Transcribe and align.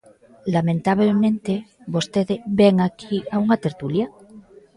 Lamentablemente, 0.55 1.53
vostede 1.93 2.35
vén 2.59 2.75
aquí 2.87 3.17
a 3.33 3.35
unha 3.43 3.57
tertulia. 3.65 4.05